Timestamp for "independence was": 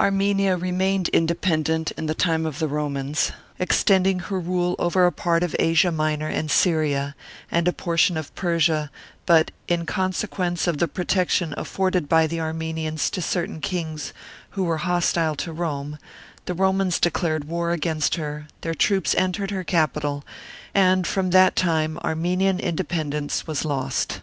22.60-23.66